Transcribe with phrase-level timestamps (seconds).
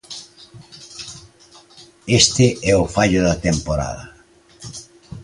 [2.19, 4.05] Este é o fallo da temporada.